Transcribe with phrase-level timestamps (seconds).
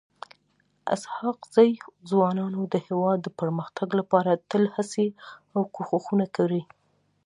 [0.95, 1.69] اسحق زي
[2.09, 5.07] ځوانانو د هيواد د پرمختګ لپاره تل هڅي
[5.55, 6.61] او کوښښونه کړي.